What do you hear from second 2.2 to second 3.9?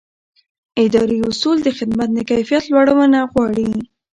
کیفیت لوړونه غواړي.